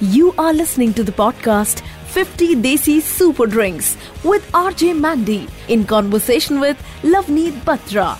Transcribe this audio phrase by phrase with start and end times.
[0.00, 6.58] You are listening to the podcast 50 Desi Super Drinks with RJ Mandy in conversation
[6.58, 8.18] with Lavneet Batra.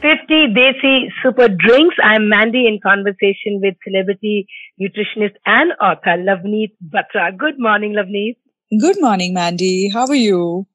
[0.00, 1.96] 50 Desi Super Drinks.
[2.02, 4.46] I'm Mandy in conversation with celebrity
[4.80, 7.36] nutritionist and author Lavneet Batra.
[7.36, 8.36] Good morning, Lavneet.
[8.80, 9.90] Good morning, Mandy.
[9.90, 10.66] How are you?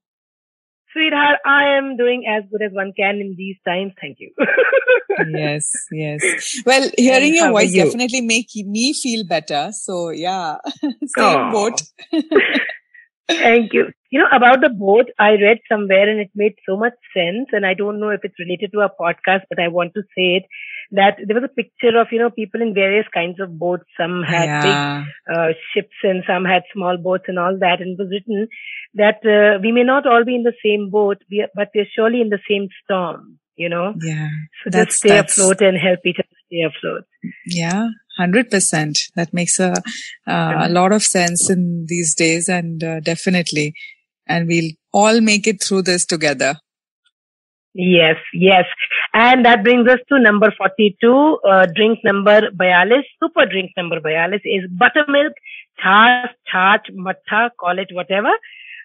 [0.93, 3.93] Sweetheart, I am doing as good as one can in these times.
[3.99, 4.31] Thank you.
[5.29, 6.61] yes, yes.
[6.65, 7.83] Well, hearing your voice you?
[7.83, 9.69] definitely make me feel better.
[9.71, 10.57] So yeah,
[11.05, 11.81] same boat.
[13.29, 13.91] Thank you.
[14.09, 17.49] You know, about the boat, I read somewhere and it made so much sense.
[17.51, 20.39] And I don't know if it's related to our podcast, but I want to say
[20.39, 20.43] it
[20.91, 23.83] that there was a picture of, you know, people in various kinds of boats.
[23.99, 25.03] Some had yeah.
[25.03, 27.81] big uh, ships and some had small boats and all that.
[27.81, 28.47] And it was written
[28.93, 31.17] that uh, we may not all be in the same boat,
[31.53, 33.94] but we're surely in the same storm, you know?
[34.00, 34.28] Yeah.
[34.64, 37.04] So just stay afloat and help each other stay afloat.
[37.46, 37.88] Yeah.
[38.20, 38.98] 100%.
[39.16, 39.72] That makes a,
[40.26, 43.74] uh, a lot of sense in these days and uh, definitely.
[44.26, 46.56] And we'll all make it through this together.
[47.74, 48.64] Yes, yes.
[49.14, 54.40] And that brings us to number 42, uh, drink number 42, super drink number 42
[54.44, 55.32] is buttermilk,
[55.82, 58.32] छाछ, छाछ, matha, call it whatever.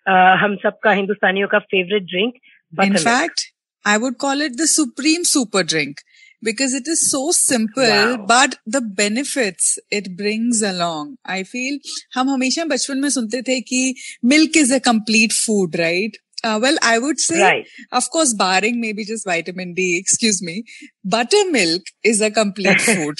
[0.08, 2.36] Uh, हम सबका हिंदुस्तानियों का favorite drink.
[2.82, 3.52] In fact,
[3.86, 5.98] I would call it the supreme super drink
[6.42, 8.26] because it is so simple, wow.
[8.28, 11.18] but the benefits it brings along.
[11.26, 11.80] I feel
[12.16, 16.18] हम हमेशा बचपन में सुनते थे कि milk is a complete food, right?
[16.44, 17.68] Uh, well, I would say, right.
[17.92, 20.64] of course, barring maybe just vitamin D, excuse me,
[21.04, 23.18] buttermilk is a complete food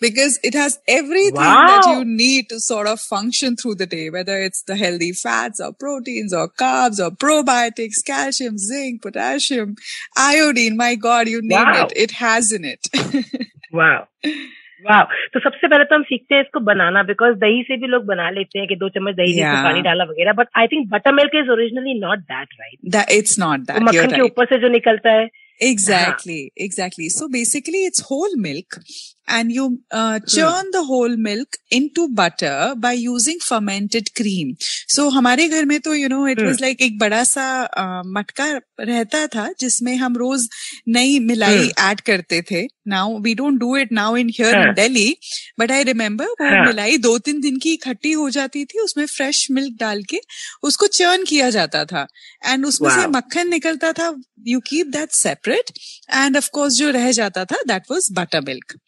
[0.00, 1.66] because it has everything wow.
[1.66, 5.60] that you need to sort of function through the day, whether it's the healthy fats
[5.60, 9.76] or proteins or carbs or probiotics, calcium, zinc, potassium,
[10.16, 10.76] iodine.
[10.76, 11.86] My God, you name wow.
[11.86, 11.92] it.
[11.96, 12.88] It has in it.
[13.72, 14.06] wow.
[14.86, 15.02] वाह
[15.34, 18.28] तो सबसे पहले तो हम सीखते हैं इसको बनाना because दही से भी लोग बना
[18.30, 19.62] लेते हैं कि दो चम्मच दही yeah.
[19.66, 20.88] पानी डाला वगैरह but I think
[21.20, 25.16] buttermilk is originally not that right it's not that मक्खन के ऊपर से जो निकलता
[25.20, 25.28] है
[25.60, 27.08] Exactly, exactly.
[27.08, 28.78] So basically it's whole milk
[29.29, 30.71] and you uh, churn hmm.
[30.71, 34.55] the whole milk into butter by using fermented cream.
[34.87, 36.47] So हमारे घर में तो you know it hmm.
[36.47, 37.45] was like एक बड़ा सा
[37.83, 40.47] uh, मटका रहता था जिसमें हम रोज
[40.97, 41.79] नई मिलाई hmm.
[41.79, 42.65] ऐड करते थे.
[42.91, 45.09] Now we don't do it now in here in Delhi,
[45.61, 49.45] but I remember वो मिलाई दो तीन दिन की इकट्ठी हो जाती थी उसमें फ्रेश
[49.51, 50.19] मिल्क डाल के
[50.63, 52.07] उसको चर्न किया जाता था
[52.45, 54.13] एंड उसमें से मक्खन निकलता था
[54.47, 55.71] you keep that separate
[56.13, 58.79] and of course जो रह जाता था that was butter milk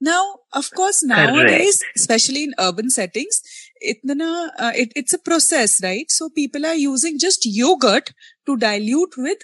[0.00, 3.40] now of course nowadays especially in urban settings
[3.82, 8.12] itna, uh, it, it's a process right so people are using just yogurt
[8.46, 9.38] to dilute with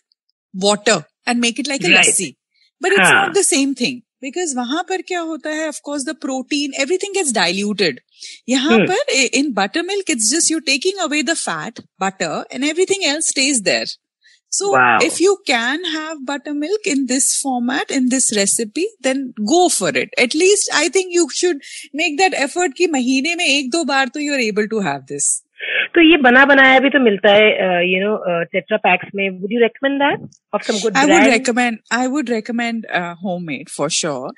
[0.52, 2.06] water and make it like a right.
[2.06, 2.36] lassi
[2.80, 6.14] but it's not the same thing because वहां पर क्या होता है of course the
[6.24, 8.00] protein everything gets diluted
[8.48, 8.86] यहाँ hmm.
[8.90, 13.62] पर in buttermilk it's just you're taking away the fat butter and everything else stays
[13.62, 13.86] there
[14.49, 14.99] so wow.
[15.01, 20.09] if you can have buttermilk in this format, in this recipe, then go for it.
[20.17, 21.61] At least I think you should
[21.93, 25.44] make that effort ki mahine mein ek do baar to you're able to have this.
[25.95, 27.45] तो ये बना बनाया भी तो मिलता है
[27.89, 31.77] you know tetra packs में। Would you recommend that of some good I would recommend
[31.91, 32.85] I would recommend
[33.23, 34.33] homemade for sure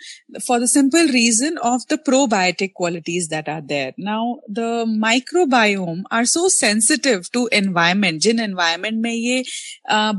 [0.48, 6.26] for the simple reason of the probiotic qualities that are there now the microbiome are
[6.26, 9.44] so sensitive to environment Jin environment में ये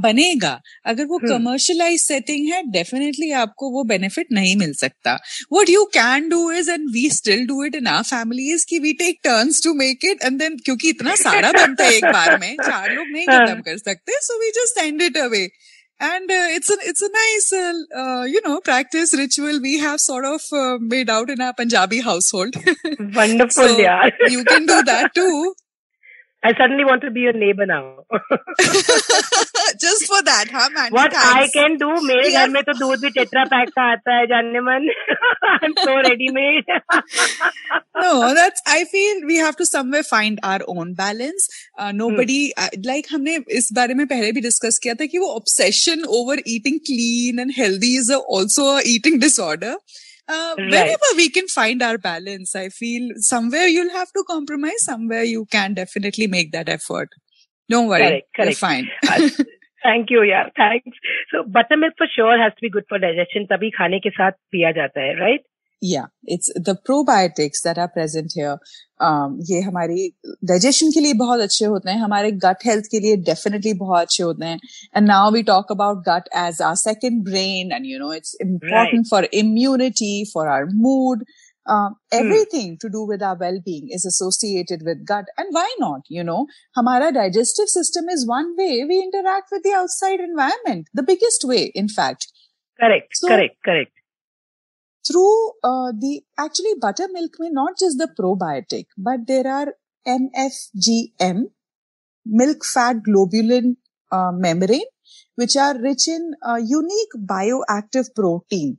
[0.02, 1.28] बनेगा अगर वो hmm.
[1.28, 5.18] Commercialize setting है definitely आपको वो benefit नहीं मिल सकता।
[5.52, 8.92] What you can do is and we still do it in our families की we
[8.92, 12.55] take turns to make it and then क्योंकि इतना सारा बनता है एक बार में
[12.63, 15.49] चार लोग नहीं खत्म कर सकते so we just send it away
[15.99, 17.73] and uh, it's a it's a nice uh,
[18.03, 22.01] uh, you know practice ritual we have sort of uh, made out in our Punjabi
[22.01, 22.55] household.
[22.99, 24.09] Wonderful, so yeah.
[24.27, 25.55] you can do that too.
[26.45, 28.03] I suddenly want to be your neighbor now.
[29.79, 30.91] Just for that, huh, man?
[30.91, 34.25] What I can do, मेरे घर में तो दूध भी tetra pack का आता है
[34.27, 34.89] जानने मन.
[35.61, 36.65] I'm so ready made.
[38.01, 38.61] no, that's.
[38.67, 41.47] I feel we have to somewhere find our own balance.
[41.77, 42.65] Uh, nobody hmm.
[42.65, 46.39] uh, like हमने इस बारे में पहले भी डिस्कस किया था कि वो obsession over
[46.45, 49.75] eating clean and healthy is a, also a eating disorder.
[50.27, 50.71] Uh, right.
[50.71, 55.45] wherever we can find our balance, I feel somewhere you'll have to compromise, somewhere you
[55.51, 57.09] can definitely make that effort.
[57.69, 58.01] Don't worry.
[58.01, 58.49] Correct, correct.
[58.49, 58.87] You're fine.
[59.07, 59.29] Uh,
[59.83, 60.49] thank you, yeah.
[60.55, 60.97] Thanks.
[61.31, 63.47] So buttermilk for sure has to be good for digestion.
[63.47, 65.43] तभी खाने के साथ पिया जाता है, right?
[65.81, 68.57] Yeah, it's the probiotics that are present here.
[69.05, 70.07] Um, ये हमारी
[70.51, 74.23] digestion के लिए बहुत अच्छे होते हैं हमारे गट हेल्थ के लिए डेफिनेटली बहुत अच्छे
[74.23, 74.59] होते हैं
[74.97, 79.05] and now we talk about gut as our second brain and you know it's important
[79.09, 81.25] for immunity for our mood
[81.65, 82.79] uh, everything hmm.
[82.79, 86.45] to do with our well-being is associated with gut and why not you know
[86.77, 91.61] hamara digestive system is one way we interact with the outside environment the biggest way
[91.83, 92.27] in fact
[92.79, 93.96] correct so, correct correct
[95.08, 99.68] Through uh, the actually buttermilk may not just the probiotic but there are
[100.06, 101.44] mfgm
[102.26, 103.76] milk fat globulin
[104.12, 104.90] uh, membrane
[105.36, 108.76] which are rich in uh, unique bioactive protein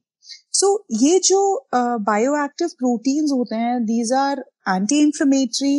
[0.54, 1.40] so so, ये जो
[2.06, 4.40] bioactive uh, proteins होते हैं these are
[4.70, 5.78] anti inflammatory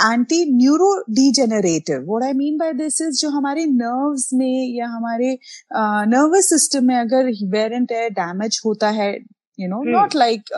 [0.00, 0.88] anti neuro
[1.18, 5.32] degenerative what I mean by this is जो हमारे nerves में या हमारे
[5.74, 9.12] nervous uh, system में अगर वेर एंड टेयर डैमेज होता है
[9.60, 10.52] you know not like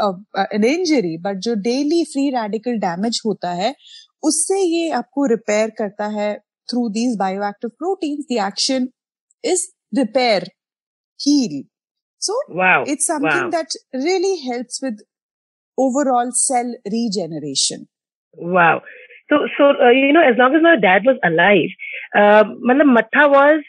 [0.54, 3.74] an injury but जो डेली फ्री रेडिकल डैमेज होता है
[4.22, 6.34] उससे ये आपको रिपेयर करता है
[6.70, 8.88] through these bioactive proteins the action
[9.44, 9.68] is
[9.98, 10.50] repair
[11.20, 11.62] heal
[12.24, 12.84] So wow.
[12.86, 13.50] it's something wow.
[13.50, 15.00] that really helps with
[15.78, 17.86] overall cell regeneration.
[18.32, 18.80] Wow.
[19.28, 21.74] So, so uh, you know, as long as my dad was alive,
[22.16, 23.62] uh, मतलब मट्ठा was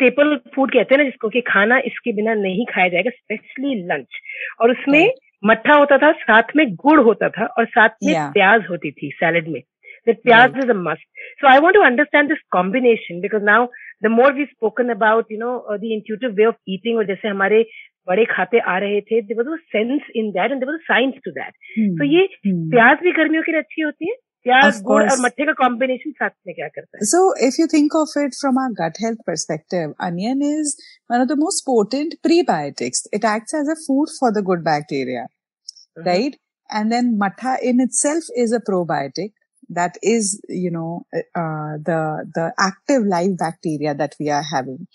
[0.00, 4.20] staple food कहते हैं ना जिसको कि खाना इसके बिना नहीं खाया जाएगा स्पेशली लंच
[4.60, 5.02] और उसमें
[5.44, 8.32] मट्ठा होता था साथ में गुड़ होता था और साथ में yeah.
[8.32, 9.60] प्याज होती थी सैलड में
[10.06, 10.64] that Pyaz right.
[10.64, 11.02] is a must.
[11.40, 13.68] So I want to understand this combination because now
[14.00, 17.28] the more we've spoken about, you know, uh, the intuitive way of eating or जैसे
[17.28, 17.60] हमारे
[18.08, 20.86] बड़े खाते आ रहे थे there was a sense in that and there was a
[20.86, 21.52] science to that.
[21.76, 21.92] Hmm.
[21.98, 22.64] So ये hmm.
[22.74, 24.16] प्याज भी गर्मियों के लिए अच्छी होती है
[24.47, 27.95] प्याज गुड़ और मट्ठे का कॉम्बिनेशन साथ में क्या करता है So if you think
[27.99, 30.75] of it from a gut health perspective, onion is
[31.13, 33.07] one of the most potent prebiotics.
[33.19, 36.05] It acts as a food for the good bacteria, uh-huh.
[36.09, 36.37] right?
[36.69, 39.33] And then matha in itself is a probiotic
[39.69, 41.99] that is, you know, uh, the,
[42.35, 44.87] the active live bacteria that we are having.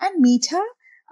[0.00, 0.62] And meetha,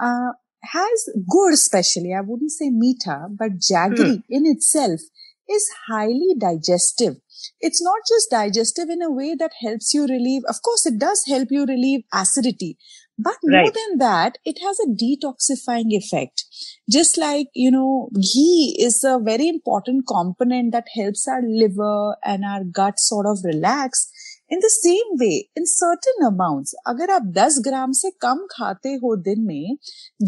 [0.01, 0.33] uh,
[0.73, 4.33] has good especially, I wouldn't say meetha, but jaggery hmm.
[4.33, 5.01] in itself
[5.49, 7.17] is highly digestive.
[7.61, 11.25] It's not just digestive in a way that helps you relieve, of course, it does
[11.29, 12.79] help you relieve acidity,
[13.19, 13.75] but more right.
[13.75, 16.45] than that, it has a detoxifying effect.
[16.91, 22.45] Just like, you know, ghee is a very important component that helps our liver and
[22.45, 24.11] our gut sort of relax.
[24.49, 29.17] In the same way, in certain amounts, अगर आप 10 gram से कम खाते हो
[29.17, 29.79] दिन में,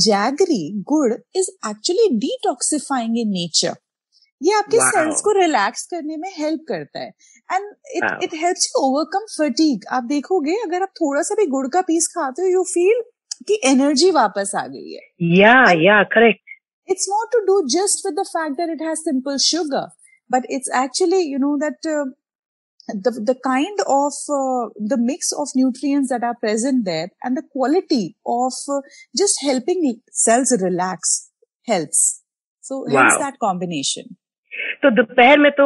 [0.07, 3.77] jaggery, गुड़ is actually detoxifying in nature.
[4.44, 4.90] ये आपके wow.
[4.94, 7.12] सेल्स को रिलैक्स करने में हेल्प करता है.
[7.54, 7.66] And
[7.96, 11.82] it it helps you overcome fatigue आप देखोगे अगर आप थोड़ा सा भी गुड़ का
[11.90, 13.02] पीस खाते हो यू फील
[13.48, 15.02] कि एनर्जी वापस आ गई है.
[15.42, 19.38] या या correct it's not to do just with the fact that it has simple
[19.50, 19.88] sugar
[20.32, 21.94] but it's actually you know that
[23.04, 27.44] the the kind of uh, the mix of nutrients that are present there and the
[27.56, 28.80] quality of uh,
[29.22, 31.14] just helping cells relax
[31.68, 32.02] helps.
[32.64, 32.98] So wow.
[32.98, 34.18] hence that combination.
[34.84, 35.66] तो दोपहर में तो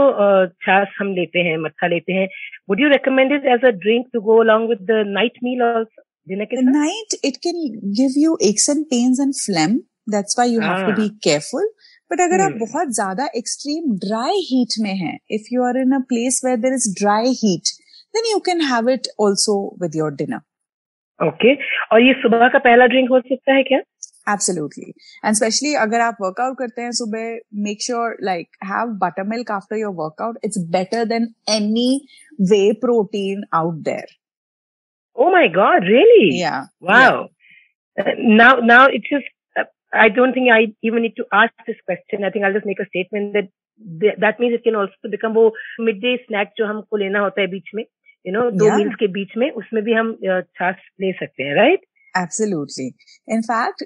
[0.66, 2.28] छाछ हम लेते हैं मत्था लेते हैं।
[2.70, 6.02] Would you recommend it as a drink to go along with the night meal also
[6.28, 7.62] dinner के night it can
[8.00, 9.78] give you aches and pains and phlegm
[10.16, 11.70] that's why you have to be careful
[12.12, 12.60] but अगर आप hmm.
[12.60, 16.74] बहुत ज़्यादा extreme dry heat में हैं if you are in a place where there
[16.74, 17.74] is dry heat
[18.18, 20.42] then you can have it also with your dinner
[21.20, 21.54] okay
[21.94, 23.80] और ये सुबह का पहला ड्रिंक हो सकता है क्या?
[24.28, 24.90] एब्सोल्यूटली
[25.26, 27.38] एंड स्पेशली अगर आप वर्कआउट करते हैं सुबह
[27.68, 31.90] make sure like have butter milk after your workout it's better than any
[32.52, 34.16] whey protein out there
[35.18, 36.44] oh my god really
[38.38, 39.66] now now it's just
[39.96, 42.82] I don't think I even it to asked this question I think I just make
[42.82, 43.50] a statement that
[44.20, 45.52] that means it can also become वो
[45.82, 47.84] mid day snack जो हमको लेना होता है बीच में
[48.26, 51.56] you know दो meals के बीच में उसमें भी हम uh, छाछ ले सकते हैं
[51.56, 51.86] राइट
[52.18, 52.86] एब्सोल्युटली
[53.28, 53.84] इनफैक्ट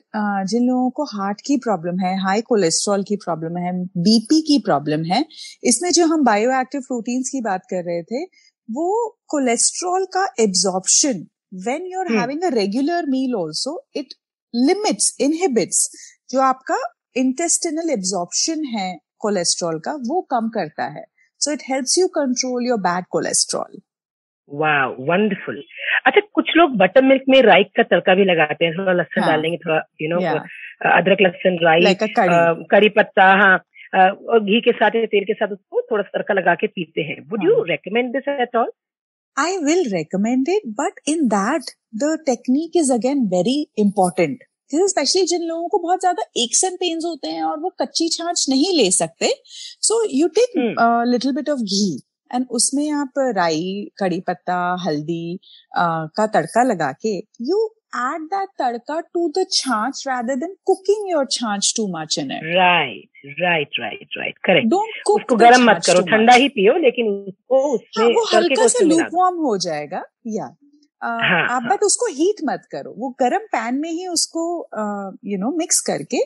[0.52, 3.74] जिन लोगों को हार्ट की प्रॉब्लम है हाई कोलेस्ट्रॉल की प्रॉब्लम है
[4.08, 5.24] बीपी की प्रॉब्लम है
[5.72, 8.24] इसमें जो हम बायो एक्टिव प्रोटीन्स की बात कर रहे थे
[8.70, 8.88] वो
[9.30, 11.26] कोलेस्ट्रॉल का absorption
[11.66, 14.14] when you are having a regular meal also it
[14.54, 15.90] limits inhibits
[16.30, 16.78] जो आपका
[17.18, 21.04] इंटेस्टिनल एब्जॉर्प्शन है कोलेस्ट्रॉल का वो कम करता है.
[21.42, 23.80] So it helps you control your bad cholesterol
[24.52, 25.64] वाह वंडरफुल
[26.06, 29.30] अच्छा कुछ लोग बटर मिल्क में राइक का तड़का भी लगाते हैं थोड़ा लहसन हाँ.
[29.32, 30.20] डालेंगे थोड़ा यू नो
[30.92, 32.04] अदरक लहसन राइक
[32.72, 33.56] करी पत्ता हाँ
[33.96, 37.44] और घी के साथ तेल के साथ उसको थोड़ा तड़का लगा के पीते हैं। Would
[37.44, 38.72] you recommend this at all
[39.38, 41.68] I will recommend it, but in that
[42.02, 44.42] the technique is again very important.
[44.72, 48.46] Specially जिन लोगों को बहुत ज़्यादा एक्स एंड पेन्स होते हैं और वो कच्ची छाछ
[48.50, 49.30] नहीं ले सकते
[49.88, 50.58] so you take
[51.08, 51.88] little bit of ghee.
[52.34, 55.40] And उसमें आप राई कड़ी पत्ता हल्दी
[55.78, 57.18] आ, का तड़का लगा के
[57.50, 62.32] you add that tadka to the chach rather than cooking your chach too much in
[62.32, 62.44] it.
[62.56, 63.10] Right,
[63.42, 64.36] right, right, right.
[64.44, 64.70] Correct.
[64.70, 68.68] Don't cook उसको गर्म मत करो ठंडा ही पियो लेकिन उसको हाँ, उसमें वो हल्का
[68.68, 70.46] सा मिला हो जाएगा या
[71.02, 74.46] हाँ, आप हाँ। बट उसको हीट मत करो वो गरम पैन में ही उसको
[75.26, 76.24] यू नो मिक्स करके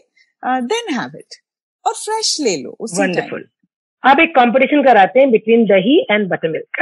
[0.74, 1.42] देन हैव इट
[1.86, 3.48] और फ्रेश ले लो उसी टाइम वंडरफुल
[4.04, 6.80] अब एक कंपटीशन कराते हैं बिटवीन दही एंड बटर मिल्क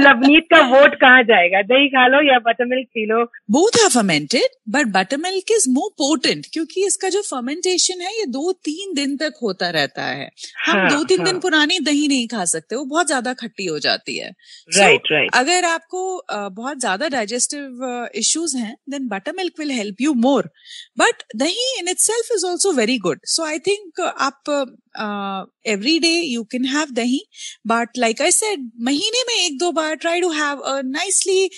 [0.00, 1.60] लवनीत का वोट कहाँ जाएगा?
[1.64, 3.22] दही खा लो या बटर मिल्क पी लो?
[3.50, 8.26] Both are fermented but butter milk is more potent क्योंकि इसका जो फर्मेंटेशन है ये
[8.28, 10.28] दो तीन दिन तक होता रहता है।
[10.66, 13.66] हम हाँ, दो तीन हाँ। दिन पुरानी दही नहीं खा सकते वो बहुत ज़्यादा खट्टी
[13.66, 19.08] हो जाती है। राइट So, राइट राइट अगर आपको बहुत ज़्यादा डाइजेस्टिव इश्यूज़ हैं then
[19.08, 20.50] butter milk will help you more
[20.98, 26.44] but dahi in itself is also very good so I think आप every day you
[26.44, 27.20] can have dahi
[27.66, 31.50] but like I said महीने में एक दो बार try to have a nicely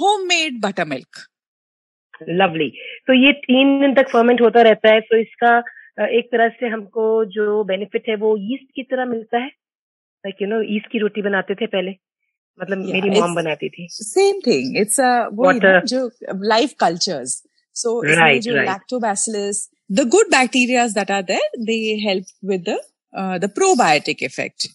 [0.00, 1.26] home made butter milk
[2.28, 2.70] lovely
[3.06, 5.58] तो ये तीन दिन तक फर्मेंट होता रहता है तो इसका
[5.98, 9.46] एक तरह से हमको जो बेनिफिट है वो ईस्ट की तरह मिलता है?
[9.46, 11.90] लाइक यू नो ईस्ट की रोटी बनाते थे पहले?
[12.60, 14.96] मतलब Yeah, मेरी मॉम बनाती थी। सेम थिंग इट्स
[15.92, 16.06] जो
[16.44, 17.42] लाइफ कल्चर्स
[17.76, 18.54] सो जो.
[18.54, 22.78] Lactobacillus the good bacterias that are there they help with the
[23.14, 24.66] the probiotic effect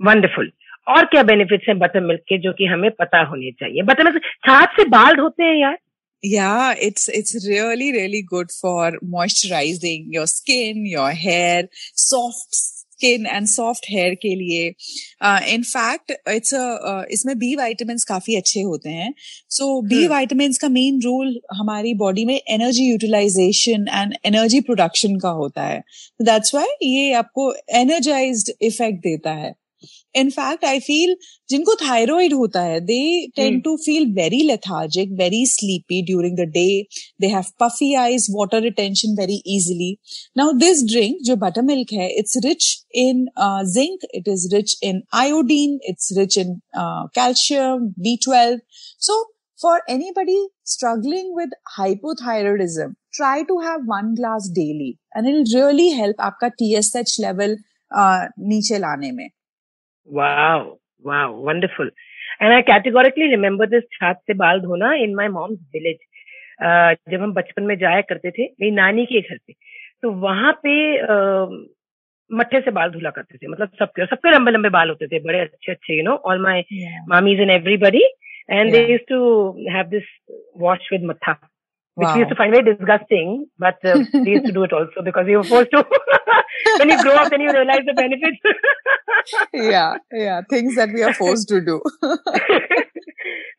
[0.00, 0.50] wonderful
[0.88, 3.82] और क्या बेनिफिट्स हैं बटर मिल्क के जो कि हमें पता होने चाहिए?
[3.82, 5.78] बटर मिल्क छाछ से बाल धोते हैं यार।
[6.24, 12.54] या it's it's really really good for moisturizing your skin your hair soft
[12.94, 14.66] skin and soft hair के लिए।
[15.54, 16.54] इन फैक्ट इट्स
[17.12, 19.12] इसमें बी वाइटमिन काफ़ी अच्छे होते हैं।
[19.50, 25.30] सो बी वाइटमिन का मेन रोल हमारी बॉडी में energy utilization and energy production का
[25.38, 25.82] होता है।
[26.20, 29.52] दैट्स वाई ये आपको एनर्जाइज इफ़ेक्ट देता है।
[30.15, 31.11] In fact, I feel
[31.49, 33.01] जिनको थायराइड होता है they
[33.35, 33.63] tend Hmm.
[33.63, 36.65] To feel very lethargic very sleepy during the day
[37.21, 39.91] they have puffy eyes water retention very easily
[40.37, 42.67] now this drink जो butter milk है it's rich
[43.03, 43.25] in
[43.77, 48.59] zinc it is rich in iodine it's rich in calcium B twelve
[49.07, 49.21] so
[49.59, 50.39] for anybody
[50.75, 57.13] struggling with hypothyroidism try to have one glass daily and it'll really help आपका TSH
[57.23, 57.55] level
[57.91, 59.27] uh, नीचे लाने में
[60.08, 61.88] Wow, wow, wonderful.
[62.40, 66.02] And I categorically remember this छात से बाल धोना in my mom's village.
[66.66, 69.52] Uh, जब हम बचपन में जाया करते थे मेरी नानी के घर पे
[70.02, 70.74] तो वहाँ पे
[71.06, 71.48] uh,
[72.30, 75.40] मट्ठे से बाल धुला करते थे। मतलब सबके सबके लंबे लंबे बाल होते थे बड़े
[75.40, 76.62] अच्छे अच्छे you know all my
[77.08, 78.04] mommy's in everybody
[78.50, 79.18] and they used to
[79.74, 80.04] have this
[80.60, 81.32] wash with mattha
[81.97, 82.13] with matha which Wow.
[82.15, 85.25] we used to find very disgusting but uh, they used to do it also because
[85.25, 85.85] we were forced to
[86.79, 88.37] when you grow up then you realize the benefits
[89.53, 91.81] yeah, yeah, things that we are forced to do.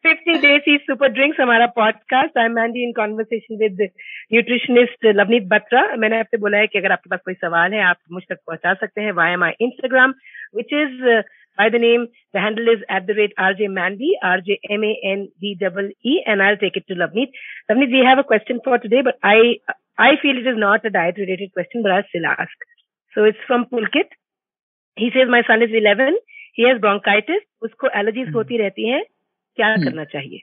[0.03, 2.33] 50 Days is Super Drinks हमारा podcast.
[2.37, 3.89] I'm Mandy in conversation with the
[4.33, 5.83] nutritionist Lavneet Batra.
[5.99, 8.75] मैंने आपसे बोला है कि अगर आपके पास कोई सवाल है आप मुझ तक पहुंचा
[8.75, 10.15] सकते हैं via my Instagram,
[10.53, 11.23] which is uh,
[11.58, 16.58] by the name, the handle is at the rate RJ Mandy, RJ M-A-N-D-E-E, and I'll
[16.58, 17.32] take it to Lavneet.
[17.70, 19.56] Lavneet, we have a question for today, but I,
[19.98, 22.58] I feel it is not a diet related question, but I'll still ask.
[23.14, 24.10] So it's from Pulkit.
[24.96, 26.18] He says, my son is 11.
[26.54, 27.44] He has bronchitis.
[27.64, 28.36] उसको allergies Hmm.
[28.36, 29.04] होती रहती हैं.
[29.56, 29.84] क्या Hmm.
[29.84, 30.42] करना चाहिए?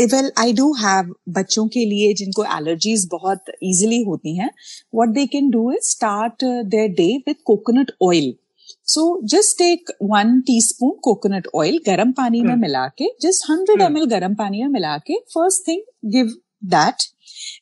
[0.00, 4.50] Well I do have बच्चों के लिए जिनको एलर्जीज बहुत इजीली होती हैं
[4.94, 8.34] what they can do is start their day with coconut oil
[8.93, 9.03] So
[9.33, 12.61] just take one teaspoon coconut oil गर्म पानी में Hmm.
[12.61, 13.97] मिला के जस्ट हंड्रेड Hmm.
[13.97, 15.81] एम गर्म पानी में मिला के first thing
[16.15, 16.33] give
[16.75, 17.09] that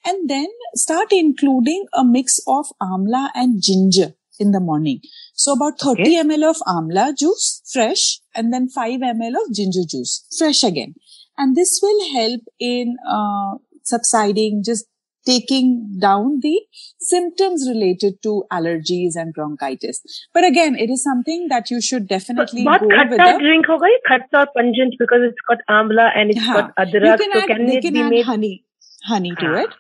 [0.10, 0.48] and then
[0.82, 4.08] start including a mix of amla and ginger
[4.40, 5.00] in the morning.
[5.44, 6.22] So about 30 Okay.
[6.24, 8.04] ml of amla juice, fresh,
[8.42, 10.94] and then 5 ml of ginger juice, fresh again.
[11.38, 13.52] And this will help in uh,
[13.94, 14.88] subsiding, just
[15.27, 16.61] taking down the
[17.01, 20.01] symptoms related to allergies and bronchitis.
[20.33, 22.97] But again, it is something that you should definitely but go with.
[22.97, 26.55] Khatta drink hoga khatta pungent because it's got amla and it's Haan.
[26.55, 27.19] got adrak.
[27.19, 28.65] Can so add, can they it can be add made honey,
[29.05, 29.45] honey Haan.
[29.45, 29.63] to ah.
[29.65, 29.71] it,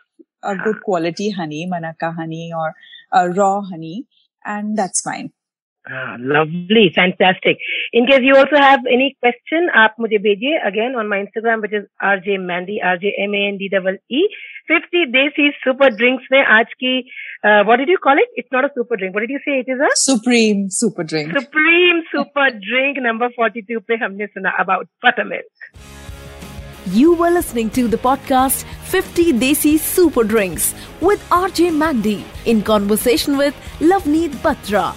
[0.42, 2.74] a good quality honey, manaka honey or
[3.12, 4.06] uh, raw honey,
[4.44, 5.32] and that's fine.
[5.89, 7.57] Ah, lovely, fantastic.
[7.91, 11.73] In case you also have any question, आप मुझे भेजिए again on my Instagram, which
[11.79, 14.21] is RJ Mandy, RJ M A N D double E.
[14.71, 16.93] 50 देसी super drinks में आज की
[17.47, 18.29] uh, what did you call it?
[18.35, 19.15] It's not a super drink.
[19.15, 19.57] What did you say?
[19.63, 21.33] It is a Supreme super drink.
[21.39, 25.81] supreme super drink number 42 पे हमने सुना about buttermilk.
[26.93, 33.37] You were listening to the podcast 50 Desi Super Drinks with RJ Mandy in conversation
[33.37, 34.91] with Lavneet Batra.